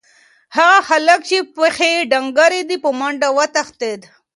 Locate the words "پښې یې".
1.55-2.07